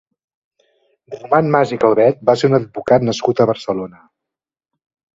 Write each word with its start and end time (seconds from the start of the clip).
Román 1.19 1.51
Mas 1.57 1.75
i 1.77 1.79
Calvet 1.85 2.25
va 2.31 2.37
ser 2.43 2.51
un 2.53 2.59
advocat 2.61 3.09
nascut 3.13 3.45
a 3.47 3.51
Barcelona. 3.55 4.07